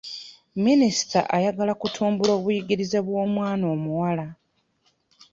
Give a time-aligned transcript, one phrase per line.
[0.65, 4.25] Minisita ayagala okutumbula obuyigirize bw'omwana omuwala.